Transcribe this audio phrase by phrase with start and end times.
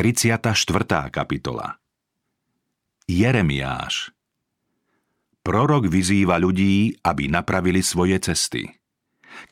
[0.00, 1.12] 34.
[1.12, 1.76] kapitola
[3.04, 4.08] Jeremiáš
[5.44, 8.80] Prorok vyzýva ľudí, aby napravili svoje cesty.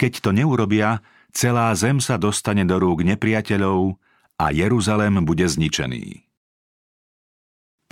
[0.00, 1.04] Keď to neurobia,
[1.36, 4.00] celá zem sa dostane do rúk nepriateľov
[4.40, 6.24] a Jeruzalém bude zničený.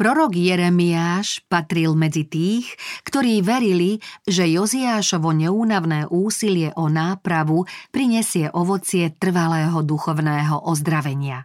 [0.00, 2.72] Prorok Jeremiáš patril medzi tých,
[3.04, 11.44] ktorí verili, že Joziášovo neúnavné úsilie o nápravu prinesie ovocie trvalého duchovného ozdravenia.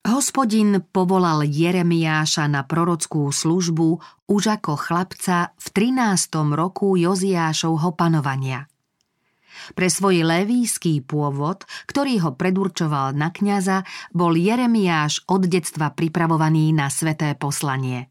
[0.00, 4.00] Hospodin povolal Jeremiáša na prorockú službu
[4.32, 6.56] už ako chlapca v 13.
[6.56, 8.64] roku Joziášovho panovania.
[9.76, 13.84] Pre svoj levíský pôvod, ktorý ho predurčoval na kňaza,
[14.16, 18.08] bol Jeremiáš od detstva pripravovaný na sveté poslanie.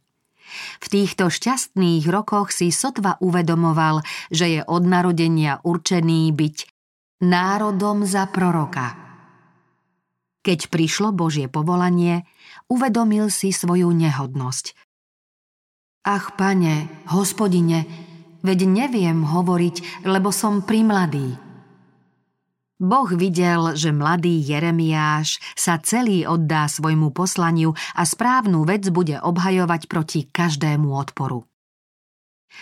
[0.77, 6.58] V týchto šťastných rokoch si sotva uvedomoval, že je od narodenia určený byť
[7.25, 8.94] národom za proroka–
[10.45, 12.23] keď prišlo Božie povolanie,
[12.71, 14.77] uvedomil si svoju nehodnosť.
[16.08, 17.83] Ach, pane, hospodine,
[18.45, 21.36] veď neviem hovoriť, lebo som primladý.
[22.80, 29.92] Boh videl, že mladý Jeremiáš sa celý oddá svojmu poslaniu a správnu vec bude obhajovať
[29.92, 31.48] proti každému odporu.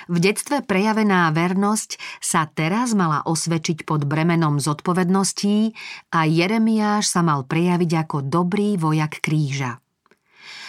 [0.07, 5.73] V detstve prejavená vernosť sa teraz mala osvedčiť pod bremenom zodpovedností
[6.13, 9.79] a Jeremiáš sa mal prejaviť ako dobrý vojak kríža.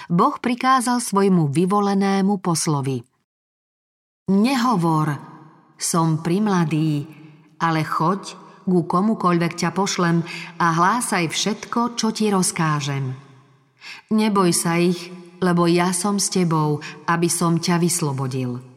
[0.09, 3.05] Boh prikázal svojmu vyvolenému poslovi.
[4.33, 5.09] Nehovor,
[5.77, 7.05] som primladý,
[7.61, 8.37] ale choď,
[8.69, 10.21] ku komukoľvek ťa pošlem
[10.61, 13.17] a hlásaj všetko, čo ti rozkážem.
[14.13, 15.09] Neboj sa ich,
[15.41, 18.68] lebo ja som s tebou, aby som ťa vyslobodil.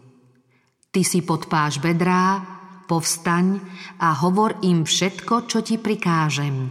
[0.91, 2.43] Ty si podpáš bedrá,
[2.83, 3.63] povstaň
[4.03, 6.67] a hovor im všetko, čo ti prikážem.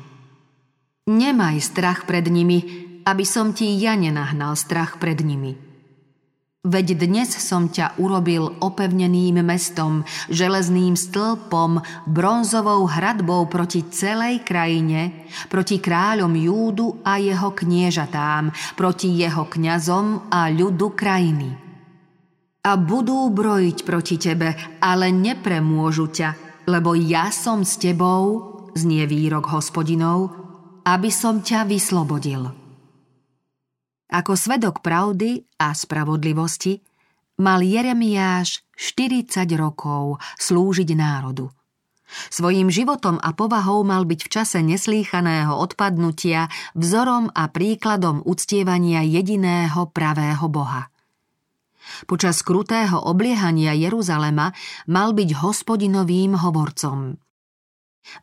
[1.09, 2.61] Nemaj strach pred nimi,
[3.09, 5.57] aby som ti ja nenahnal strach pred nimi.
[6.61, 15.81] Veď dnes som ťa urobil opevneným mestom, železným stĺpom, bronzovou hradbou proti celej krajine, proti
[15.81, 21.70] kráľom Júdu a jeho kniežatám, proti jeho kňazom a ľudu krajiny
[22.61, 24.53] a budú brojiť proti tebe,
[24.85, 26.31] ale nepremôžu ťa,
[26.69, 30.37] lebo ja som s tebou, znie výrok hospodinov,
[30.85, 32.53] aby som ťa vyslobodil.
[34.11, 36.83] Ako svedok pravdy a spravodlivosti
[37.41, 41.49] mal Jeremiáš 40 rokov slúžiť národu.
[42.27, 49.87] Svojím životom a povahou mal byť v čase neslýchaného odpadnutia vzorom a príkladom uctievania jediného
[49.95, 50.90] pravého Boha–
[52.07, 54.53] Počas krutého obliehania Jeruzalema
[54.91, 57.19] mal byť hospodinovým hovorcom.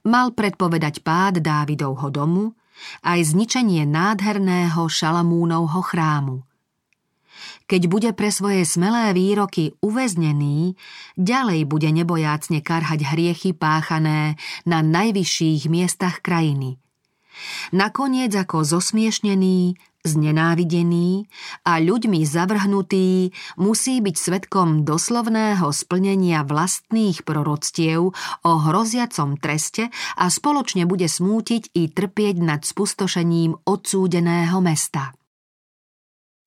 [0.09, 2.57] Mal predpovedať pád Dávidovho domu
[3.05, 6.45] aj zničenie nádherného Šalamúnovho chrámu.
[7.67, 10.79] Keď bude pre svoje smelé výroky uväznený,
[11.19, 16.79] ďalej bude nebojácne karhať hriechy páchané na najvyšších miestach krajiny.
[17.69, 21.27] Nakoniec ako zosmiešnený znenávidený
[21.67, 28.15] a ľuďmi zavrhnutý musí byť svetkom doslovného splnenia vlastných proroctiev
[28.47, 35.11] o hroziacom treste a spoločne bude smútiť i trpieť nad spustošením odsúdeného mesta.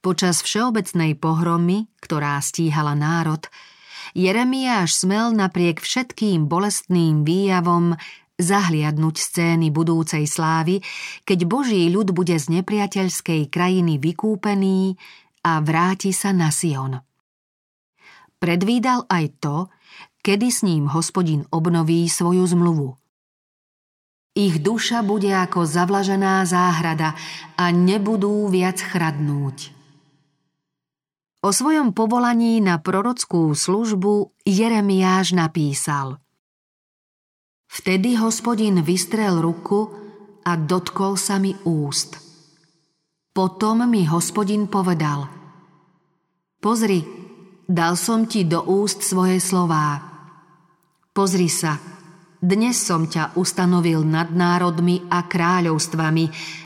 [0.00, 3.44] Počas všeobecnej pohromy, ktorá stíhala národ,
[4.16, 7.94] Jeremiáš smel napriek všetkým bolestným výjavom
[8.41, 10.81] zahliadnúť scény budúcej slávy,
[11.28, 14.97] keď Boží ľud bude z nepriateľskej krajiny vykúpený
[15.45, 17.00] a vráti sa na Sion.
[18.41, 19.56] Predvídal aj to,
[20.25, 22.97] kedy s ním hospodin obnoví svoju zmluvu.
[24.33, 27.12] Ich duša bude ako zavlažená záhrada
[27.61, 29.77] a nebudú viac chradnúť.
[31.41, 36.17] O svojom povolaní na prorockú službu Jeremiáš napísal–
[37.70, 39.86] Vtedy hospodin vystrel ruku
[40.42, 42.19] a dotkol sa mi úst.
[43.31, 45.31] Potom mi hospodin povedal
[46.58, 47.06] Pozri,
[47.70, 50.02] dal som ti do úst svoje slová.
[51.14, 51.78] Pozri sa,
[52.43, 56.25] dnes som ťa ustanovil nad národmi a kráľovstvami,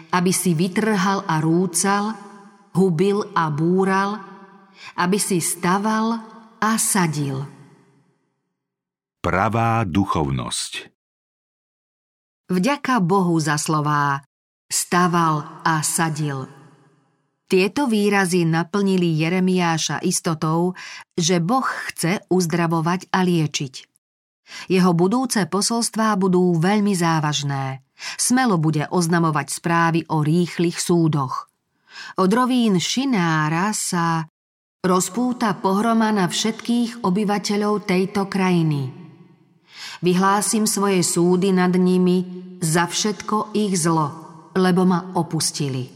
[0.09, 2.17] aby si vytrhal a rúcal,
[2.73, 4.25] hubil a búral,
[4.97, 6.17] aby si staval
[6.65, 7.45] a sadil.
[9.21, 10.94] Pravá duchovnosť
[12.45, 14.21] Vďaka Bohu za slová
[14.69, 16.45] staval a sadil.
[17.49, 20.77] Tieto výrazy naplnili Jeremiáša istotou,
[21.17, 23.75] že Boh chce uzdravovať a liečiť.
[24.69, 27.81] Jeho budúce posolstvá budú veľmi závažné.
[28.21, 31.49] Smelo bude oznamovať správy o rýchlych súdoch.
[32.21, 34.27] Od rovín Šinára sa
[34.85, 39.04] rozpúta pohroma na všetkých obyvateľov tejto krajiny.
[40.05, 42.29] Vyhlásim svoje súdy nad nimi
[42.61, 44.13] za všetko ich zlo,
[44.53, 45.89] lebo ma opustili.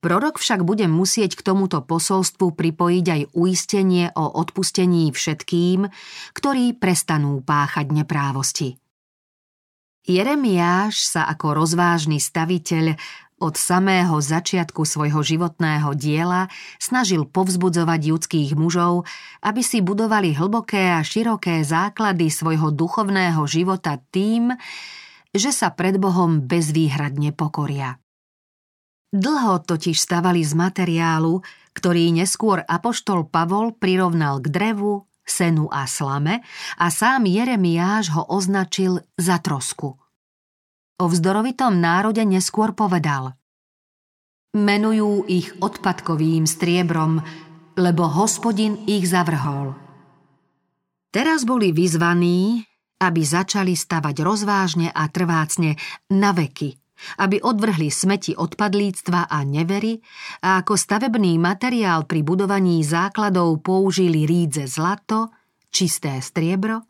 [0.00, 5.84] Prorok však bude musieť k tomuto posolstvu pripojiť aj uistenie o odpustení všetkým,
[6.32, 8.80] ktorí prestanú páchať neprávosti.
[10.04, 12.96] Jeremiáš sa ako rozvážny staviteľ
[13.42, 16.46] od samého začiatku svojho životného diela
[16.78, 19.06] snažil povzbudzovať ľudských mužov,
[19.42, 24.54] aby si budovali hlboké a široké základy svojho duchovného života tým,
[25.34, 27.98] že sa pred Bohom bezvýhradne pokoria.
[29.14, 31.42] Dlho totiž stavali z materiálu,
[31.74, 36.42] ktorý neskôr apoštol Pavol prirovnal k drevu, senu a slame
[36.78, 40.03] a sám Jeremiáš ho označil za trosku.
[40.94, 43.34] O vzdorovitom národe neskôr povedal
[44.54, 47.18] Menujú ich odpadkovým striebrom,
[47.74, 49.74] lebo hospodin ich zavrhol.
[51.10, 52.62] Teraz boli vyzvaní,
[53.02, 55.74] aby začali stavať rozvážne a trvácne
[56.14, 56.78] na veky–
[57.20, 60.00] aby odvrhli smeti odpadlíctva a nevery
[60.46, 65.34] a ako stavebný materiál pri budovaní základov použili rídze zlato,
[65.68, 66.86] čisté striebro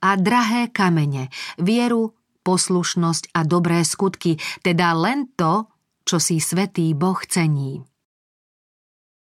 [0.00, 1.28] a drahé kamene,
[1.60, 2.17] vieru,
[2.48, 5.68] poslušnosť a dobré skutky, teda len to,
[6.08, 7.84] čo si svetý Boh cení.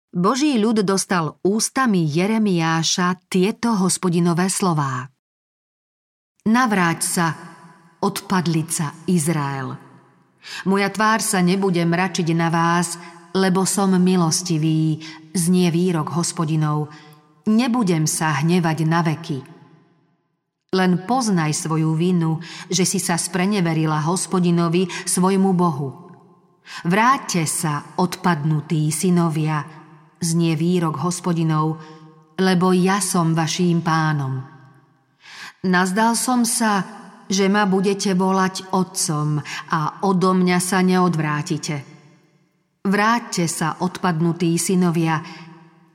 [0.10, 5.08] Boží ľud dostal ústami Jeremiáša tieto hospodinové slová.
[6.50, 7.28] Navráť sa,
[8.02, 9.78] odpadlica Izrael.
[10.66, 12.98] Moja tvár sa nebude mračiť na vás,
[13.38, 15.00] lebo som milostivý,
[15.38, 16.90] znie výrok hospodinov.
[17.46, 19.51] Nebudem sa hnevať na veky.
[20.72, 22.40] Len poznaj svoju vinu,
[22.72, 25.90] že si sa spreneverila hospodinovi, svojmu Bohu.
[26.88, 29.68] Vráťte sa, odpadnutí synovia,
[30.24, 31.76] znie výrok hospodinov,
[32.40, 34.48] lebo ja som vaším pánom.
[35.68, 36.88] Nazdal som sa,
[37.28, 39.44] že ma budete volať otcom
[39.76, 41.76] a odo mňa sa neodvrátite.
[42.88, 45.20] Vráťte sa, odpadnutí synovia,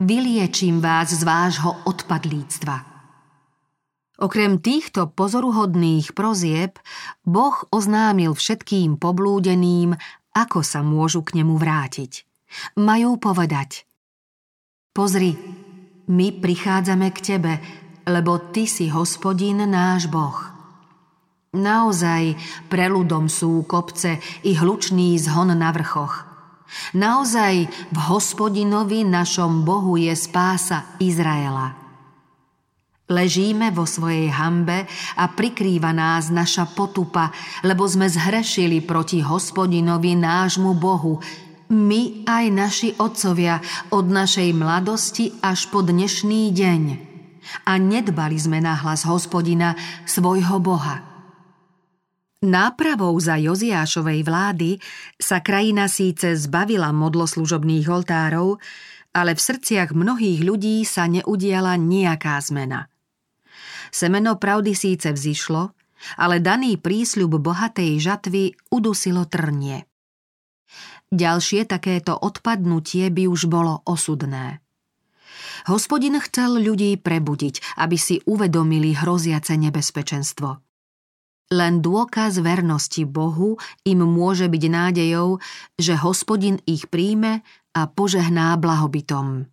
[0.04, 2.95] vyliečím vás z vášho odpadlíctva.
[4.16, 6.80] Okrem týchto pozoruhodných prozieb,
[7.28, 9.92] Boh oznámil všetkým poblúdeným,
[10.32, 12.24] ako sa môžu k nemu vrátiť.
[12.80, 13.84] Majú povedať
[14.96, 15.36] Pozri,
[16.08, 17.52] my prichádzame k tebe,
[18.08, 20.40] lebo ty si hospodin náš Boh.
[21.52, 22.40] Naozaj
[22.72, 24.16] preludom sú kopce
[24.48, 26.24] i hlučný zhon na vrchoch.
[26.96, 27.54] Naozaj
[27.92, 31.85] v hospodinovi našom Bohu je spása Izraela.
[33.06, 34.82] Ležíme vo svojej hambe
[35.14, 37.30] a prikrýva nás naša potupa,
[37.62, 41.22] lebo sme zhrešili proti hospodinovi nášmu Bohu,
[41.70, 43.62] my aj naši otcovia
[43.94, 46.82] od našej mladosti až po dnešný deň.
[47.70, 51.06] A nedbali sme na hlas hospodina, svojho Boha.
[52.42, 54.82] Nápravou za Joziášovej vlády
[55.14, 58.58] sa krajina síce zbavila modloslužobných oltárov,
[59.14, 62.90] ale v srdciach mnohých ľudí sa neudiala nejaká zmena.
[63.96, 65.72] Semeno pravdy síce vzýšlo,
[66.20, 69.88] ale daný prísľub bohatej žatvy udusilo trnie.
[71.08, 74.60] Ďalšie takéto odpadnutie by už bolo osudné.
[75.64, 80.48] Hospodin chcel ľudí prebudiť, aby si uvedomili hroziace nebezpečenstvo–
[81.46, 83.54] len dôkaz vernosti Bohu
[83.86, 85.38] im môže byť nádejou,
[85.78, 89.46] že hospodin ich príjme a požehná blahobytom.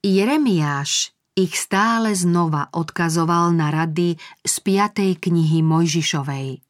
[0.00, 6.60] Jeremiáš ich stále znova odkazoval na rady z piatej knihy Mojžišovej.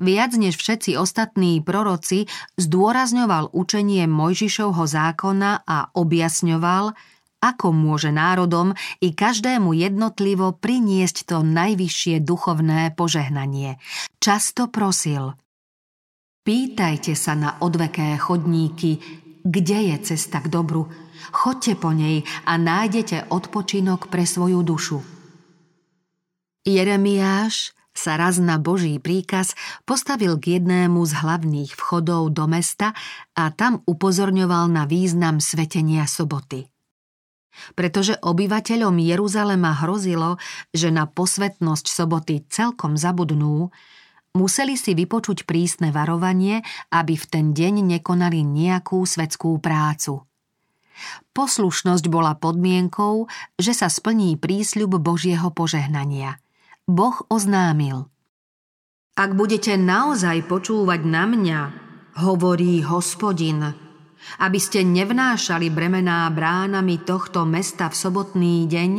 [0.00, 2.24] Viac než všetci ostatní proroci
[2.56, 6.96] zdôrazňoval učenie Mojžišovho zákona a objasňoval,
[7.38, 13.78] ako môže národom i každému jednotlivo priniesť to najvyššie duchovné požehnanie.
[14.18, 15.38] Často prosil
[16.42, 18.98] Pýtajte sa na odveké chodníky,
[19.44, 20.88] kde je cesta k dobru,
[21.30, 24.98] chodte po nej a nájdete odpočinok pre svoju dušu.
[26.68, 32.94] Jeremiáš sa raz na Boží príkaz postavil k jednému z hlavných vchodov do mesta
[33.34, 36.70] a tam upozorňoval na význam svetenia soboty
[37.74, 40.38] pretože obyvateľom Jeruzalema hrozilo,
[40.70, 43.74] že na posvetnosť soboty celkom zabudnú,
[44.36, 46.62] museli si vypočuť prísne varovanie,
[46.94, 50.22] aby v ten deň nekonali nejakú svetskú prácu.
[51.32, 56.42] Poslušnosť bola podmienkou, že sa splní prísľub Božieho požehnania.
[56.88, 58.08] Boh oznámil.
[59.18, 61.60] Ak budete naozaj počúvať na mňa,
[62.22, 63.74] hovorí hospodin,
[64.38, 68.92] aby ste nevnášali bremená bránami tohto mesta v sobotný deň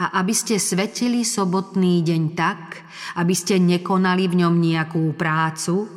[0.00, 2.84] a aby ste svetili sobotný deň tak,
[3.16, 5.88] aby ste nekonali v ňom nejakú prácu,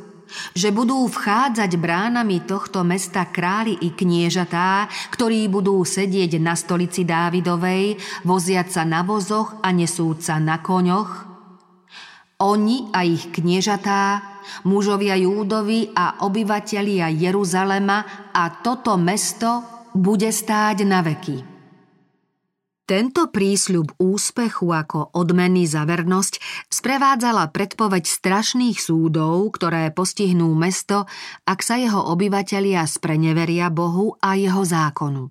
[0.54, 8.00] že budú vchádzať bránami tohto mesta králi i kniežatá, ktorí budú sedieť na stolici Dávidovej,
[8.24, 11.30] voziať sa na vozoch a nesúť sa na koňoch,
[12.40, 14.24] oni a ich kniežatá,
[14.64, 19.60] mužovia Júdovi a obyvatelia Jeruzalema a toto mesto
[19.92, 21.59] bude stáť na veky.
[22.90, 31.06] Tento prísľub úspechu ako odmeny za vernosť sprevádzala predpoveď strašných súdov, ktoré postihnú mesto,
[31.46, 35.30] ak sa jeho obyvatelia spreneveria Bohu a jeho zákonu.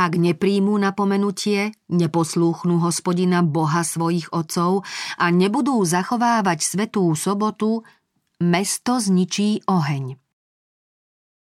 [0.00, 4.80] Ak nepríjmú napomenutie, neposlúchnú hospodina Boha svojich otcov
[5.20, 7.84] a nebudú zachovávať svetú sobotu,
[8.40, 10.23] mesto zničí oheň.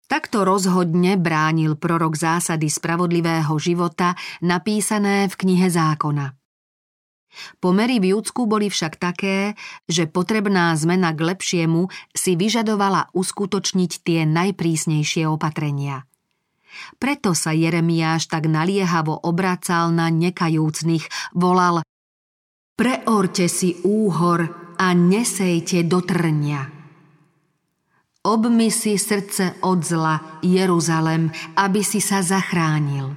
[0.08, 6.32] Takto rozhodne bránil prorok zásady spravodlivého života napísané v knihe zákona.
[7.60, 9.52] Pomery v Júdsku boli však také,
[9.84, 16.08] že potrebná zmena k lepšiemu si vyžadovala uskutočniť tie najprísnejšie opatrenia.
[16.96, 21.84] Preto sa Jeremiáš tak naliehavo obracal na nekajúcnych, volal
[22.78, 26.77] Preorte si úhor a nesejte do trňa.
[28.26, 33.14] Obmy si srdce od zla, Jeruzalem, aby si sa zachránil.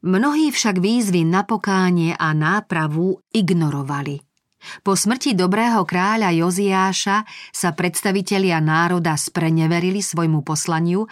[0.00, 4.22] Mnohí však výzvy na pokánie a nápravu ignorovali–
[4.84, 11.08] po smrti dobrého kráľa Joziáša sa predstavitelia národa spreneverili svojmu poslaniu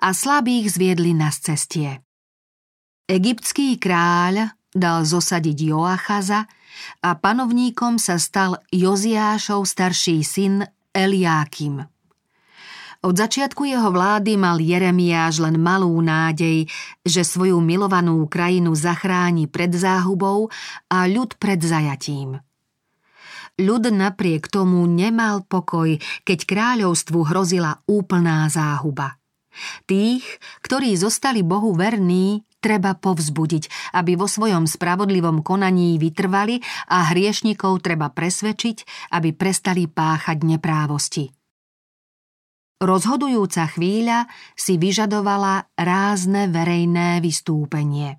[0.00, 2.00] a slabých zviedli na cestie.
[3.06, 6.48] Egyptský kráľ dal zosadiť Joachaza
[7.04, 10.64] a panovníkom sa stal Joziášov starší syn
[10.96, 11.84] Eliákim.
[13.04, 16.64] Od začiatku jeho vlády mal Jeremiáš len malú nádej,
[17.04, 20.48] že svoju milovanú krajinu zachráni pred záhubou
[20.88, 22.40] a ľud pred zajatím.
[23.60, 29.20] Ľud napriek tomu nemal pokoj, keď kráľovstvu hrozila úplná záhuba.
[29.88, 30.24] Tých,
[30.60, 36.58] ktorí zostali Bohu verní, treba povzbudiť, aby vo svojom spravodlivom konaní vytrvali
[36.90, 41.30] a hriešnikov treba presvedčiť, aby prestali páchať neprávosti.
[42.82, 44.26] Rozhodujúca chvíľa
[44.58, 48.18] si vyžadovala rázne verejné vystúpenie.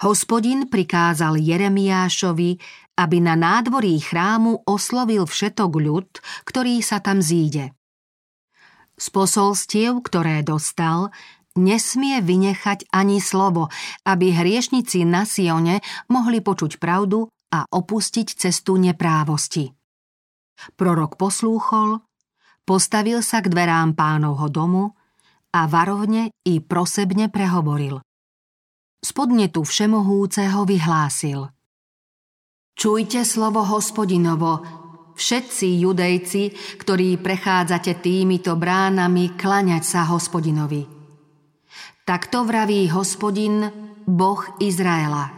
[0.00, 2.50] Hospodin prikázal Jeremiášovi,
[2.98, 6.08] aby na nádvorí chrámu oslovil všetok ľud,
[6.48, 7.74] ktorý sa tam zíde.
[8.98, 11.14] Z posolstiev, ktoré dostal,
[11.58, 13.68] nesmie vynechať ani slovo,
[14.06, 19.74] aby hriešnici na Sione mohli počuť pravdu a opustiť cestu neprávosti.
[20.78, 22.02] Prorok poslúchol,
[22.62, 24.94] postavil sa k dverám pánovho domu
[25.52, 27.98] a varovne i prosebne prehovoril.
[29.02, 31.46] Spodne tu všemohúceho vyhlásil–
[32.78, 34.62] Čujte slovo hospodinovo,
[35.18, 36.42] všetci judejci,
[36.78, 40.97] ktorí prechádzate týmito bránami, klaňať sa hospodinovi.
[42.08, 43.68] Takto vraví hospodin,
[44.08, 45.28] Boh Izraela.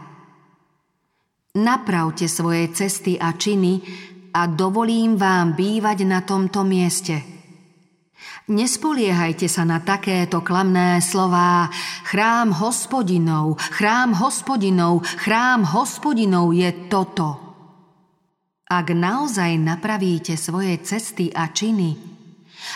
[1.59, 3.83] Napravte svoje cesty a činy
[4.31, 7.19] a dovolím vám bývať na tomto mieste.
[8.47, 11.67] Nespoliehajte sa na takéto klamné slová.
[12.07, 17.35] Chrám hospodinov, chrám hospodinov, chrám hospodinov je toto.
[18.71, 22.10] Ak naozaj napravíte svoje cesty a činy,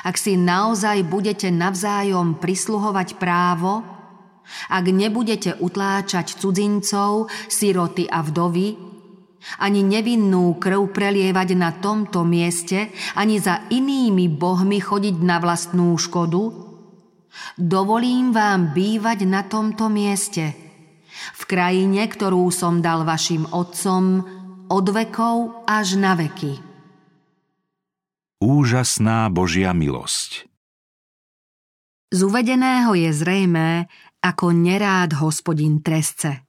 [0.05, 3.85] ak si naozaj budete navzájom prisluhovať právo,
[4.69, 8.77] ak nebudete utláčať cudzincov, siroty a vdovy,
[9.61, 16.65] ani nevinnú krv prelievať na tomto mieste, ani za inými bohmi chodiť na vlastnú škodu?
[17.53, 20.55] Dovolím vám bývať na tomto mieste,
[21.35, 24.25] v krajine, ktorú som dal vašim otcom
[24.69, 26.64] od vekov až na veky.
[28.43, 30.47] Úžasná Božia milosť
[32.11, 33.87] Z uvedeného je zrejmé,
[34.19, 36.39] ako nerád hospodin trestce–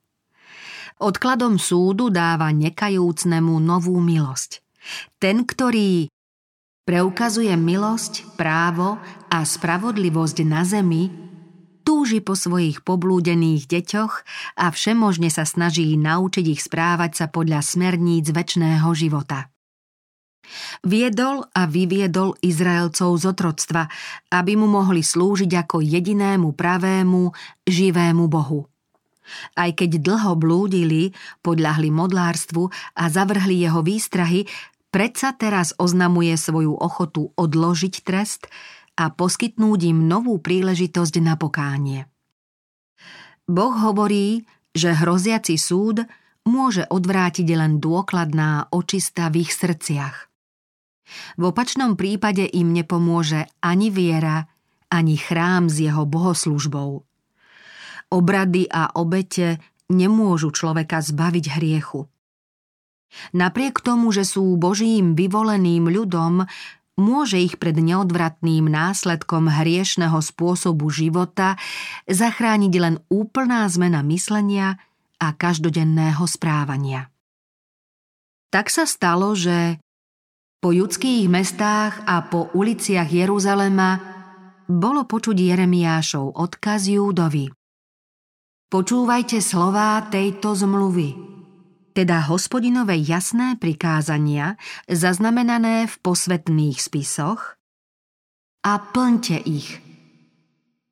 [0.97, 4.64] Odkladom súdu dáva nekajúcnemu novú milosť.
[5.21, 6.09] Ten, ktorý
[6.88, 8.97] preukazuje milosť, právo
[9.28, 11.12] a spravodlivosť na zemi,
[11.85, 14.14] túži po svojich poblúdených deťoch
[14.57, 19.52] a všemožne sa snaží naučiť ich správať sa podľa smerníc väčšného života.
[20.86, 23.90] Viedol a vyviedol Izraelcov z otroctva,
[24.30, 27.22] aby mu mohli slúžiť ako jedinému pravému,
[27.66, 28.66] živému Bohu.
[29.58, 31.10] Aj keď dlho blúdili,
[31.42, 34.46] podľahli modlárstvu a zavrhli jeho výstrahy,
[34.94, 38.46] predsa teraz oznamuje svoju ochotu odložiť trest
[38.96, 42.06] a poskytnúť im novú príležitosť na pokánie.
[43.46, 46.02] Boh hovorí, že hroziaci súd
[46.46, 50.36] môže odvrátiť len dôkladná očista v ich srdciach.
[51.38, 54.46] V opačnom prípade im nepomôže ani viera,
[54.90, 57.02] ani chrám s jeho bohoslužbou.
[58.10, 59.58] Obrady a obete
[59.90, 62.06] nemôžu človeka zbaviť hriechu.
[63.34, 66.46] Napriek tomu, že sú Božím vyvoleným ľudom,
[66.98, 71.54] môže ich pred neodvratným následkom hriešného spôsobu života
[72.08, 74.80] zachrániť len úplná zmena myslenia
[75.16, 77.08] a každodenného správania.
[78.50, 79.80] Tak sa stalo, že
[80.60, 83.90] po judských mestách a po uliciach Jeruzalema
[84.66, 87.52] bolo počuť Jeremiášov odkaz Júdovi.
[88.66, 91.14] Počúvajte slová tejto zmluvy,
[91.94, 94.58] teda hospodinové jasné prikázania,
[94.90, 97.56] zaznamenané v posvetných spisoch,
[98.66, 99.78] a plňte ich.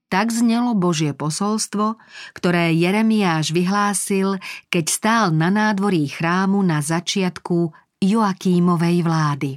[0.06, 1.98] Tak znelo Božie posolstvo,
[2.38, 4.38] ktoré Jeremiáš vyhlásil,
[4.70, 9.50] keď stál na nádvorí chrámu na začiatku Joakímovej vlády.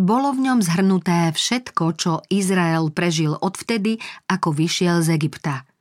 [0.00, 4.00] Bolo v ňom zhrnuté všetko, čo Izrael prežil odvtedy,
[4.32, 5.60] ako vyšiel z Egypta–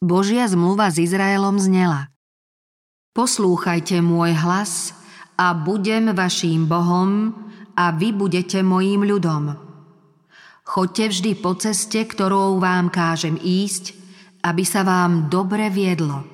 [0.00, 2.08] Božia zmluva s Izraelom znela.
[3.12, 4.96] Poslúchajte môj hlas
[5.36, 7.36] a budem vaším Bohom
[7.76, 9.60] a vy budete mojím ľudom.
[10.64, 13.92] Choďte vždy po ceste, ktorou vám kážem ísť,
[14.40, 16.24] aby sa vám dobre viedlo.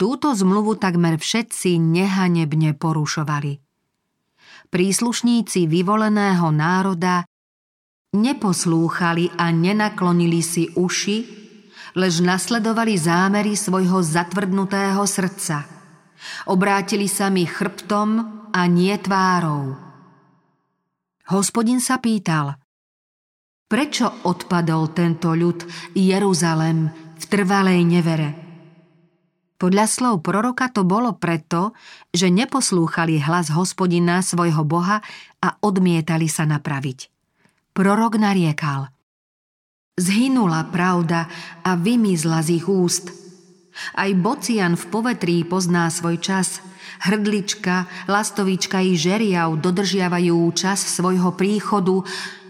[0.00, 3.60] Túto zmluvu takmer všetci nehanebne porušovali.
[4.72, 7.28] Príslušníci vyvoleného národa
[8.16, 11.40] neposlúchali a nenaklonili si uši
[12.00, 15.68] lež nasledovali zámery svojho zatvrdnutého srdca.
[16.48, 18.08] Obrátili sa mi chrbtom
[18.56, 19.74] a nie tvárou.
[21.30, 22.58] Hospodin sa pýtal,
[23.70, 28.49] prečo odpadol tento ľud Jeruzalem v trvalej nevere?
[29.60, 31.76] Podľa slov proroka to bolo preto,
[32.16, 35.04] že neposlúchali hlas hospodina svojho boha
[35.44, 37.12] a odmietali sa napraviť.
[37.76, 38.88] Prorok nariekal–
[40.00, 41.28] Zhynula pravda
[41.60, 43.12] a vymizla z ich úst.
[43.92, 46.64] Aj bocian v povetrí pozná svoj čas.
[47.04, 52.00] Hrdlička, lastovička i žeriav dodržiavajú čas svojho príchodu,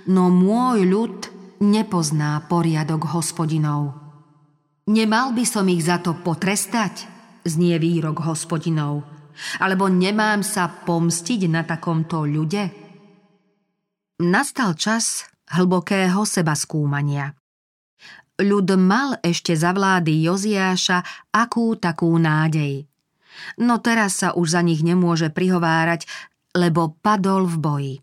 [0.06, 1.16] no môj ľud
[1.58, 3.99] nepozná poriadok hospodinov.
[4.90, 7.06] Nemal by som ich za to potrestať,
[7.46, 9.06] znie výrok hospodinov,
[9.62, 12.74] alebo nemám sa pomstiť na takomto ľude?
[14.26, 17.38] Nastal čas hlbokého seba skúmania.
[18.42, 22.82] Ľud mal ešte za vlády Joziáša akú takú nádej.
[23.62, 26.02] No teraz sa už za nich nemôže prihovárať,
[26.58, 27.96] lebo padol v boji.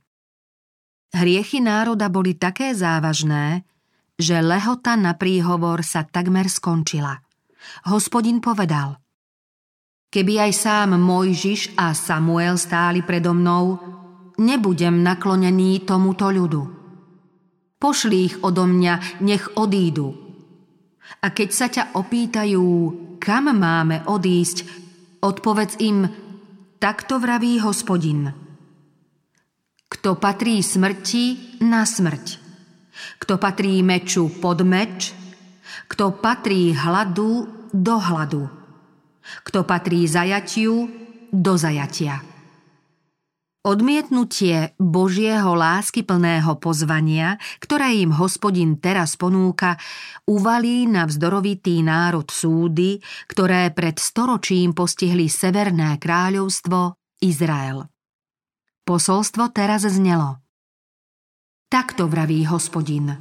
[1.12, 3.68] Hriechy národa boli také závažné,
[4.18, 7.22] že lehota na príhovor sa takmer skončila.
[7.88, 8.98] Hospodin povedal
[10.10, 13.78] Keby aj sám Mojžiš a Samuel stáli predo mnou,
[14.42, 16.64] nebudem naklonený tomuto ľudu.
[17.78, 20.28] Pošli ich odo mňa, nech odídu,
[21.24, 22.66] a keď sa ťa opýtajú,
[23.18, 24.58] kam máme odísť,
[25.24, 26.06] odpovedz im,
[26.78, 28.30] takto vraví hospodin.
[29.88, 32.47] Kto patrí smrti, na smrť.
[33.22, 35.14] Kto patrí meču pod meč,
[35.88, 38.50] kto patrí hladu, do hladu.
[39.44, 40.88] Kto patrí zajatiu,
[41.32, 42.24] do zajatia.
[43.68, 49.76] Odmietnutie Božieho láskyplného pozvania, ktoré im hospodin teraz ponúka,
[50.24, 57.92] uvalí na vzdorovitý národ súdy, ktoré pred storočím postihli Severné kráľovstvo Izrael.
[58.88, 60.47] Posolstvo teraz znelo.
[61.68, 63.12] Takto vraví hospodin.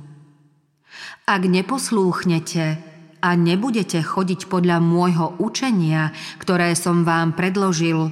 [1.26, 2.78] Ak neposlúchnete
[3.18, 8.06] a nebudete chodiť podľa môjho učenia, ktoré som vám predložil,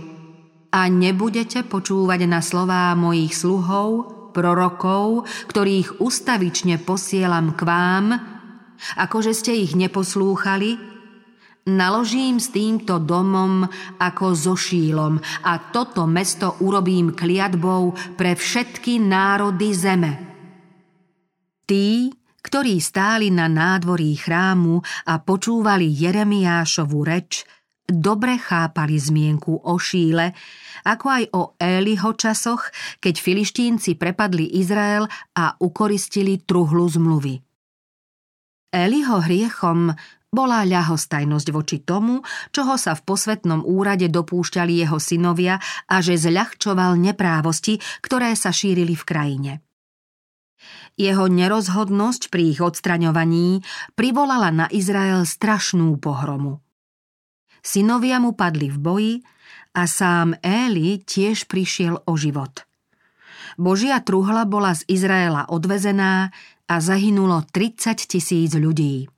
[0.74, 8.18] a nebudete počúvať na slová mojich sluhov, prorokov, ktorých ustavične posielam k vám,
[8.98, 10.93] akože ste ich neposlúchali,
[11.64, 13.64] naložím s týmto domom
[13.96, 15.16] ako so šílom
[15.48, 20.12] a toto mesto urobím kliatbou pre všetky národy zeme.
[21.64, 22.12] Tí,
[22.44, 27.48] ktorí stáli na nádvorí chrámu a počúvali Jeremiášovu reč,
[27.88, 30.36] dobre chápali zmienku o Šíle,
[30.84, 32.68] ako aj o Éliho časoch,
[33.00, 37.40] keď filištínci prepadli Izrael a ukoristili truhlu zmluvy.
[38.74, 39.96] Éliho hriechom
[40.34, 42.20] bola ľahostajnosť voči tomu,
[42.50, 48.98] čoho sa v posvetnom úrade dopúšťali jeho synovia a že zľahčoval neprávosti, ktoré sa šírili
[48.98, 49.52] v krajine.
[50.98, 53.62] Jeho nerozhodnosť pri ich odstraňovaní
[53.94, 56.62] privolala na Izrael strašnú pohromu.
[57.64, 59.14] Synovia mu padli v boji
[59.74, 62.62] a sám Éli tiež prišiel o život.
[63.58, 66.30] Božia truhla bola z Izraela odvezená
[66.66, 69.13] a zahynulo 30 tisíc ľudí.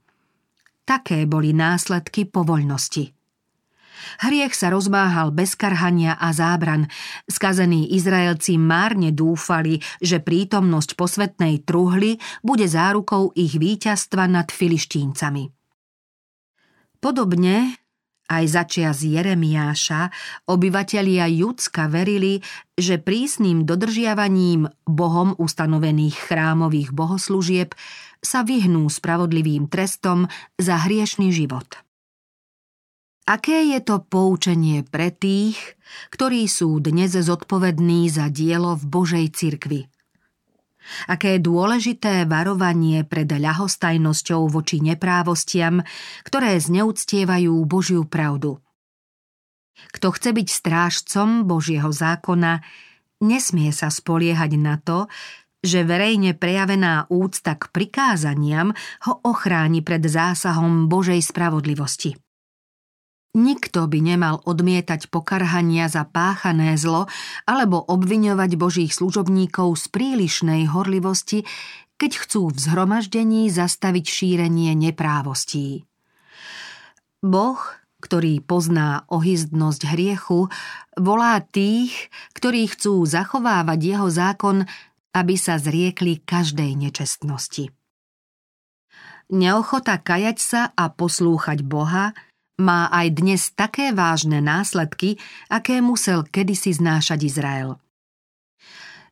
[0.87, 3.11] Také boli následky povoľnosti.
[4.23, 6.87] Hriech sa rozmáhal bez karhania a zábran.
[7.27, 15.51] Skazení Izraelci márne dúfali, že prítomnosť posvetnej truhly bude zárukou ich víťazstva nad filištíncami.
[17.03, 17.77] Podobne
[18.27, 20.11] aj začias Jeremiáša
[20.51, 22.43] obyvatelia Judska verili,
[22.75, 27.75] že prísnym dodržiavaním Bohom ustanovených chrámových bohoslúžieb
[28.25, 31.67] sa vyhnú spravodlivým trestom za hriešný život.
[33.27, 35.59] Aké je to poučenie pre tých,
[36.15, 39.91] ktorí sú dnes zodpovední za dielo v Božej cirkvi?
[41.11, 45.83] Aké dôležité varovanie pred ľahostajnosťou voči neprávostiam,
[46.23, 48.63] ktoré zneúctievajú Božiu pravdu.
[49.91, 52.63] Kto chce byť strážcom Božieho zákona,
[53.21, 55.11] nesmie sa spoliehať na to,
[55.67, 58.73] že verejne prejavená úcta k prikázaniam
[59.05, 62.15] ho ochráni pred zásahom Božej spravodlivosti.
[63.37, 67.05] Nikto by nemal odmietať pokarhania za páchané zlo
[67.45, 71.45] alebo obviňovať božích služobníkov z prílišnej horlivosti,
[72.01, 75.85] keď chcú v zhromaždení zastaviť šírenie neprávostí.
[77.21, 77.61] Boh,
[78.01, 80.49] ktorý pozná ohyzdnosť hriechu,
[80.97, 84.65] volá tých, ktorí chcú zachovávať jeho zákon
[85.17, 87.73] aby sa zriekli každej nečestnosti.
[89.33, 92.13] Neochota kajať sa a poslúchať Boha
[92.61, 95.17] má aj dnes také vážne následky,
[95.49, 97.81] aké musel kedysi znášať Izrael.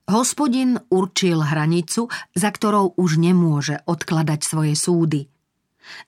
[0.05, 5.25] Hospodin určil hranicu, za ktorou už nemôže odkladať svoje súdy–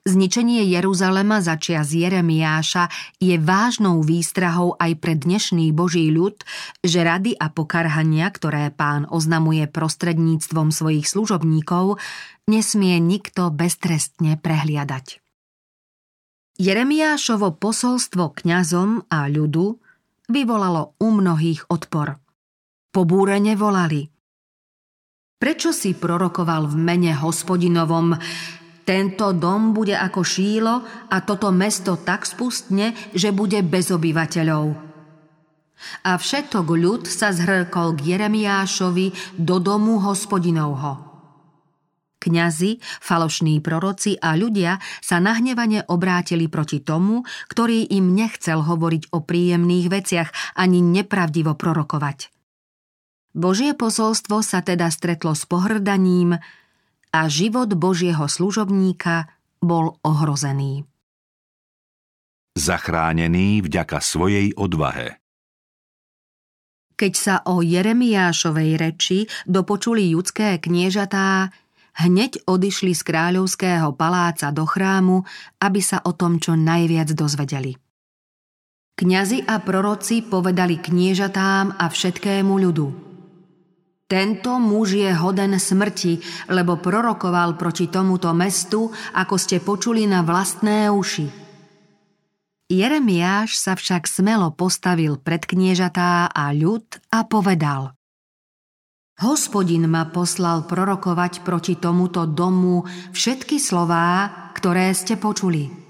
[0.07, 2.89] Zničenie Jeruzalema začia z Jeremiáša
[3.21, 6.41] je vážnou výstrahou aj pre dnešný Boží ľud,
[6.81, 12.01] že rady a pokarhania, ktoré pán oznamuje prostredníctvom svojich služobníkov,
[12.47, 15.21] nesmie nikto beztrestne prehliadať.
[16.57, 19.77] Jeremiášovo posolstvo kňazom a ľudu
[20.33, 22.17] vyvolalo u mnohých odpor.
[22.91, 24.09] Pobúrene volali–
[25.37, 28.17] Prečo si prorokoval v mene hospodinovom,
[28.87, 30.75] tento dom bude ako šílo
[31.11, 34.87] a toto mesto tak spustne, že bude bez obyvateľov.
[36.07, 41.05] A všetok ľud sa zhrkol k Jeremiášovi do domu hospodinovho.
[42.17, 49.23] Kňazi, falošní proroci a ľudia sa nahnevane obrátili proti tomu, ktorý im nechcel hovoriť o
[49.23, 52.35] príjemných veciach ani nepravdivo prorokovať.
[53.37, 56.41] Božie posolstvo sa teda stretlo s pohrdaním,
[57.17, 59.33] a život Božieho služobníka
[59.65, 60.85] bol ohrozený.
[62.57, 65.17] Zachránený vďaka svojej odvahe.
[66.97, 71.53] Keď sa o Jeremiášovej reči dopočuli judské kniežatá,
[72.01, 75.21] hneď odišli z kráľovského paláca do chrámu,
[75.61, 77.77] aby sa o tom čo najviac dozvedeli.
[78.97, 82.89] Kňazi a proroci povedali kniežatám a všetkému ľudu–
[84.07, 86.23] tento muž je hoden smrti,
[86.55, 91.27] lebo prorokoval proti tomuto mestu, ako ste počuli na vlastné uši.
[92.67, 96.83] Jeremiáš sa však smelo postavil pred kniežatá a ľud
[97.15, 97.95] a povedal
[99.23, 102.83] Hospodin ma poslal prorokovať proti tomuto domu
[103.15, 105.86] všetky slová, ktoré ste počuli.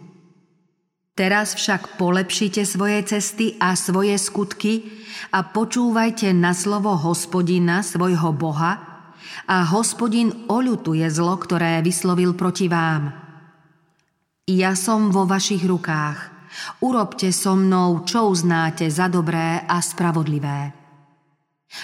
[1.17, 4.85] Teraz však polepšite svoje cesty a svoje skutky
[5.33, 9.01] a počúvajte na slovo hospodina, svojho Boha,
[9.49, 13.17] a hospodin oľutuje zlo, ktoré vyslovil proti vám.
[14.45, 16.37] Ja som vo vašich rukách.
[16.85, 20.77] Urobte so mnou, čo uznáte za dobré a spravodlivé.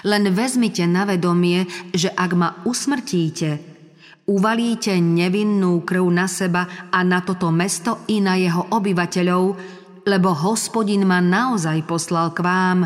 [0.05, 1.65] Len vezmite na vedomie,
[1.97, 3.72] že ak ma usmrtíte,
[4.27, 9.45] uvalíte nevinnú krv na seba a na toto mesto i na jeho obyvateľov,
[10.07, 12.79] lebo hospodin ma naozaj poslal k vám,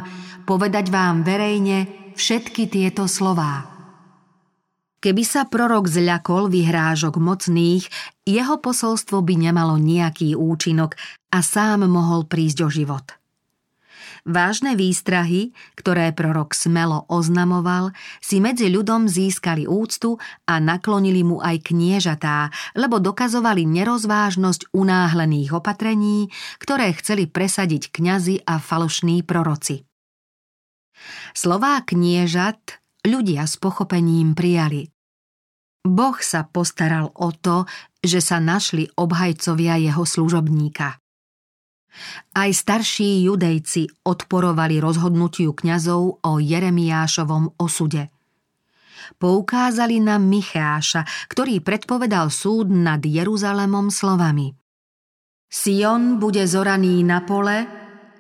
[0.48, 3.76] povedať vám verejne všetky tieto slová.
[4.96, 7.84] Keby sa prorok zľakol vyhrážok mocných,
[8.26, 10.96] jeho posolstvo by nemalo nejaký účinok
[11.30, 13.25] a sám mohol prísť o život.
[14.26, 20.18] Vážne výstrahy, ktoré prorok smelo oznamoval, si medzi ľudom získali úctu
[20.50, 26.26] a naklonili mu aj kniežatá, lebo dokazovali nerozvážnosť unáhlených opatrení,
[26.58, 29.86] ktoré chceli presadiť kňazi a falošní proroci.
[31.30, 34.90] Slová kniežat ľudia s pochopením prijali.
[35.86, 37.62] Boh sa postaral o to,
[38.02, 40.98] že sa našli obhajcovia jeho služobníka.
[42.36, 48.12] Aj starší judejci odporovali rozhodnutiu kňazov o Jeremiášovom osude.
[49.16, 54.52] Poukázali na Micháša, ktorý predpovedal súd nad Jeruzalemom slovami.
[55.46, 57.64] Sion bude zoraný na pole,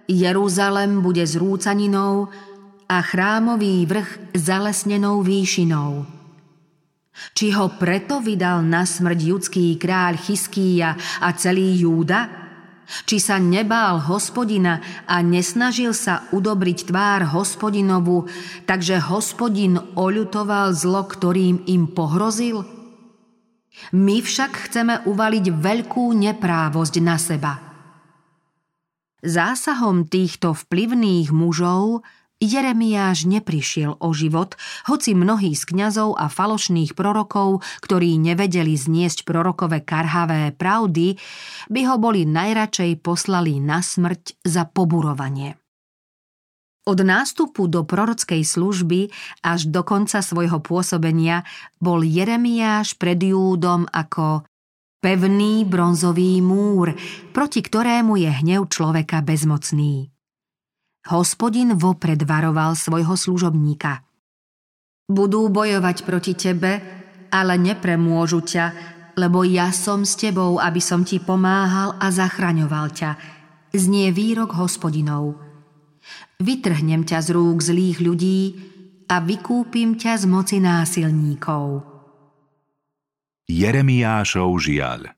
[0.06, 2.30] Jeruzalem bude zrúcaninou
[2.86, 6.06] a chrámový vrch zalesnenou výšinou.
[7.34, 12.45] Či ho preto vydal na smrť judský kráľ Chyskýja a celý Júda?
[13.06, 18.30] Či sa nebál hospodina a nesnažil sa udobriť tvár hospodinovu,
[18.64, 22.64] takže hospodin oľutoval zlo, ktorým im pohrozil?
[23.92, 27.52] My však chceme uvaliť veľkú neprávosť na seba.
[29.20, 37.64] Zásahom týchto vplyvných mužov Jeremiáš neprišiel o život, hoci mnohí z kňazov a falošných prorokov,
[37.80, 41.16] ktorí nevedeli zniesť prorokové karhavé pravdy,
[41.72, 45.56] by ho boli najradšej poslali na smrť za poburovanie.
[46.86, 49.10] Od nástupu do prorockej služby
[49.42, 51.42] až do konca svojho pôsobenia
[51.82, 54.46] bol Jeremiáš pred Júdom ako
[55.02, 56.94] pevný bronzový múr,
[57.34, 60.15] proti ktorému je hnev človeka bezmocný.
[61.06, 64.02] Hospodin vopred varoval svojho služobníka.
[65.06, 66.82] Budú bojovať proti tebe,
[67.30, 68.66] ale nepremôžu ťa,
[69.14, 73.10] lebo ja som s tebou, aby som ti pomáhal a zachraňoval ťa.
[73.70, 75.38] Znie výrok hospodinov.
[76.42, 78.40] Vytrhnem ťa z rúk zlých ľudí
[79.06, 81.86] a vykúpim ťa z moci násilníkov.
[83.46, 85.14] Jeremiášov žiaľ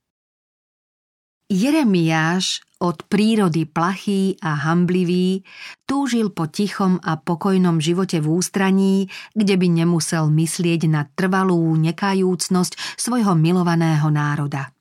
[1.49, 5.49] Jeremiáš od prírody plachý a hamblivý,
[5.89, 13.01] túžil po tichom a pokojnom živote v ústraní, kde by nemusel myslieť na trvalú nekajúcnosť
[13.01, 14.77] svojho milovaného národa.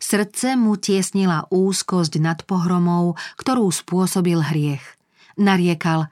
[0.00, 4.82] Srdce mu tiesnila úzkosť nad pohromou, ktorú spôsobil hriech.
[5.36, 6.08] Nariekal,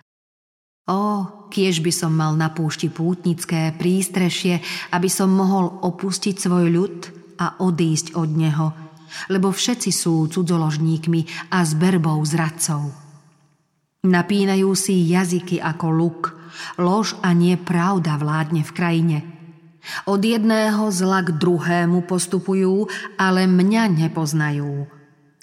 [0.85, 1.03] o,
[1.49, 4.61] kiež by som mal na púšti pútnické prístrešie,
[4.92, 6.97] aby som mohol opustiť svoj ľud
[7.40, 8.69] a odísť od neho–
[9.33, 12.93] lebo všetci sú cudzoložníkmi a zberbou zradcov.
[14.07, 16.23] Napínajú si jazyky ako luk,
[16.79, 19.19] lož a nie pravda vládne v krajine.
[20.07, 24.91] Od jedného zla k druhému postupujú, ale mňa nepoznajú.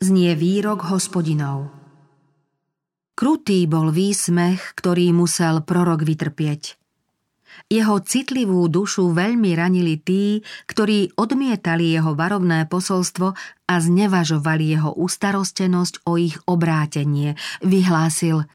[0.03, 1.71] Znie výrok hospodinov.
[3.15, 6.82] Krutý bol výsmech, ktorý musel prorok vytrpieť.
[7.71, 13.33] Jeho citlivú dušu veľmi ranili tí, ktorí odmietali jeho varovné posolstvo
[13.65, 17.33] a znevažovali jeho ustarostenosť o ich obrátenie.
[17.65, 18.45] Vyhlásil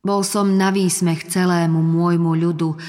[0.00, 2.80] Bol som na výsmech celému môjmu ľudu,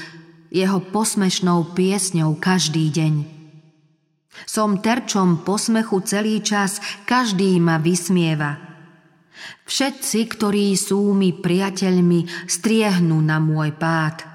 [0.48, 3.14] jeho posmešnou piesňou každý deň.
[4.48, 8.56] Som terčom posmechu celý čas, každý ma vysmieva.
[9.68, 14.24] Všetci, ktorí sú mi priateľmi, striehnú na môj pád–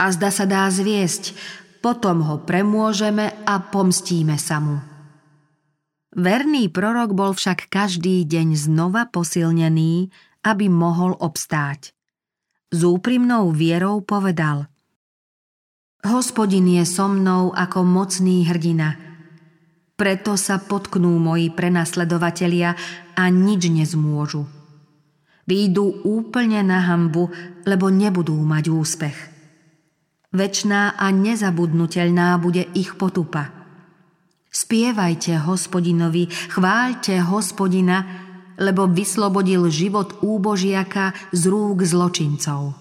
[0.00, 1.36] a zda sa dá zviesť,
[1.84, 4.80] potom ho premôžeme a pomstíme sa mu.
[6.16, 10.10] Verný prorok bol však každý deň znova posilnený,
[10.42, 11.92] aby mohol obstáť.
[12.72, 14.66] S úprimnou vierou povedal
[16.00, 18.96] Hospodin je so mnou ako mocný hrdina.
[20.00, 22.72] Preto sa potknú moji prenasledovatelia
[23.12, 24.48] a nič nezmôžu.
[25.44, 27.28] Výjdu úplne na hambu,
[27.68, 29.29] lebo nebudú mať úspech.
[30.30, 33.50] Večná a nezabudnutelná bude ich potupa.
[34.46, 38.06] Spievajte hospodinovi, chváľte hospodina,
[38.54, 42.78] lebo vyslobodil život úbožiaka z rúk zločincov.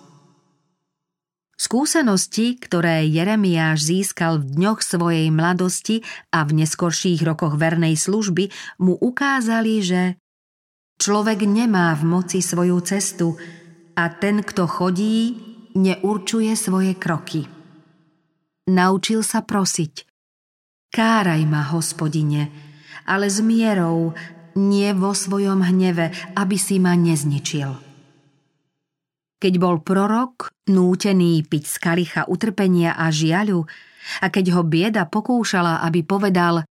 [1.57, 8.93] Skúsenosti, ktoré Jeremiáš získal v dňoch svojej mladosti a v neskorších rokoch vernej služby, mu
[8.93, 10.01] ukázali, že
[11.01, 13.41] človek nemá v moci svoju cestu
[13.97, 17.45] a ten, kto chodí, neurčuje svoje kroky.
[18.69, 20.05] Naučil sa prosiť.
[20.89, 22.49] Káraj ma, hospodine,
[23.05, 24.13] ale s mierou,
[24.57, 27.69] nie vo svojom hneve, aby si ma nezničil.
[29.39, 33.65] Keď bol prorok, nútený piť z kalicha utrpenia a žiaľu,
[34.19, 36.65] a keď ho bieda pokúšala, aby povedal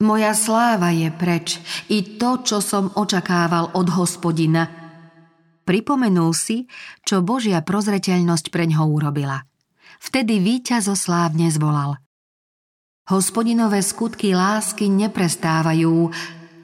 [0.00, 1.60] Moja sláva je preč,
[1.92, 4.68] i to, čo som očakával od hospodina–
[5.64, 6.68] pripomenul si,
[7.04, 9.44] čo Božia prozreteľnosť pre ňoho urobila.
[10.00, 12.00] Vtedy víťazo slávne zvolal.
[13.10, 16.08] Hospodinové skutky lásky neprestávajú,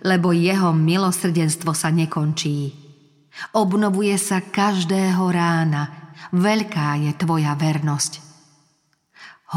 [0.06, 2.72] lebo jeho milosrdenstvo sa nekončí.
[3.52, 8.24] Obnovuje sa každého rána, veľká je tvoja vernosť.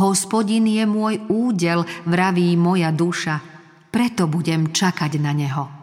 [0.02, 3.40] Hospodin je môj údel, vraví moja duša,
[3.90, 5.79] preto budem čakať na neho.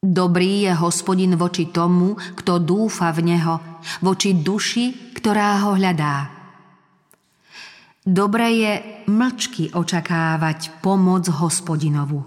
[0.00, 3.60] Dobrý je hospodin voči tomu, kto dúfa v neho,
[4.00, 6.32] voči duši, ktorá ho hľadá.
[8.00, 8.72] Dobre je
[9.12, 12.24] mlčky očakávať pomoc hospodinovu